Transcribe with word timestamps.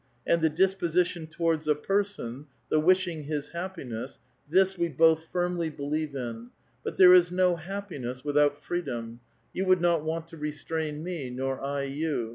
And 0.25 0.41
the 0.41 0.49
disposition 0.49 1.27
towards 1.27 1.67
a 1.67 1.75
person,— 1.75 2.47
the 2.71 2.79
wishing 2.79 3.25
his 3.25 3.49
happiness,— 3.49 4.19
this 4.49 4.75
we 4.75 4.89
both 4.89 5.27
firmly 5.31 5.69
believe 5.69 6.15
in. 6.15 6.49
But 6.83 6.97
there 6.97 7.13
is 7.13 7.31
no 7.31 7.55
happiness 7.55 8.23
without 8.25 8.57
freedom. 8.57 9.19
You 9.53 9.65
would 9.65 9.79
not 9.79 10.03
want 10.03 10.27
to 10.29 10.37
restrain 10.37 11.03
me, 11.03 11.29
nor 11.29 11.61
I 11.63 11.83
you. 11.83 12.29